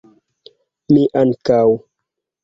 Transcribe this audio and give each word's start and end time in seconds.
Mi 0.95 1.03
ankaŭ! 1.21 1.53